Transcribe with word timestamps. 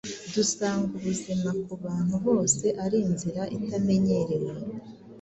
dusanga 0.33 0.91
ubuzima 0.99 1.49
ku 1.63 1.73
bantu 1.83 2.15
bose 2.25 2.65
ari 2.83 2.97
inzira 3.07 3.41
itamenyerewe. 3.57 4.51